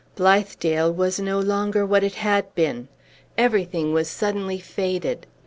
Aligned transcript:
Blithedale 0.15 0.91
was 0.91 1.19
no 1.19 1.39
longer 1.39 1.85
what 1.85 2.03
it 2.03 2.15
had 2.15 2.55
been. 2.55 2.87
Everything 3.37 3.93
was 3.93 4.07
suddenly 4.09 4.57
faded. 4.57 5.27